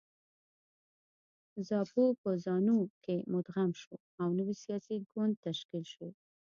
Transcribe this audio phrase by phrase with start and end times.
[1.67, 6.07] زاپو په زانو کې مدغم شو او نوی سیاسي ګوند تشکیل شو.